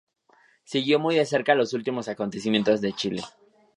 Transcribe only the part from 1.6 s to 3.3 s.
últimos acontecimientos Chile.